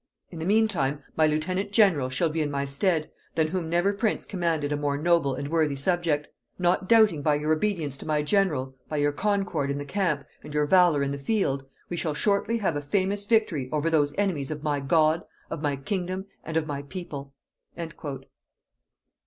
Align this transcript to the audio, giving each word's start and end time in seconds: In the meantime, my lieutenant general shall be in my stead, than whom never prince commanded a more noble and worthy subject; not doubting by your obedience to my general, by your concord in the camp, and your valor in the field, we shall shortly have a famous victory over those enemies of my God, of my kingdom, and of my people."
In 0.31 0.39
the 0.39 0.47
meantime, 0.47 1.03
my 1.15 1.27
lieutenant 1.27 1.71
general 1.71 2.09
shall 2.09 2.29
be 2.31 2.41
in 2.41 2.49
my 2.49 2.65
stead, 2.65 3.11
than 3.35 3.49
whom 3.49 3.69
never 3.69 3.93
prince 3.93 4.25
commanded 4.25 4.71
a 4.71 4.75
more 4.75 4.97
noble 4.97 5.35
and 5.35 5.47
worthy 5.47 5.75
subject; 5.75 6.27
not 6.57 6.89
doubting 6.89 7.21
by 7.21 7.35
your 7.35 7.53
obedience 7.53 7.97
to 7.99 8.07
my 8.07 8.23
general, 8.23 8.75
by 8.89 8.97
your 8.97 9.11
concord 9.11 9.69
in 9.69 9.77
the 9.77 9.85
camp, 9.85 10.23
and 10.43 10.55
your 10.55 10.65
valor 10.65 11.03
in 11.03 11.11
the 11.11 11.19
field, 11.19 11.67
we 11.87 11.97
shall 11.97 12.15
shortly 12.15 12.57
have 12.57 12.75
a 12.75 12.81
famous 12.81 13.27
victory 13.27 13.69
over 13.71 13.91
those 13.91 14.15
enemies 14.17 14.49
of 14.49 14.63
my 14.63 14.79
God, 14.79 15.23
of 15.51 15.61
my 15.61 15.75
kingdom, 15.75 16.25
and 16.43 16.57
of 16.57 16.65
my 16.65 16.81
people." 16.81 17.35